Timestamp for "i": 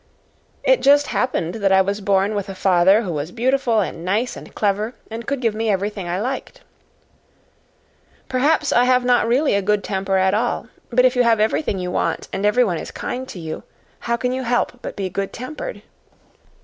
1.71-1.81, 6.09-6.19, 8.73-8.85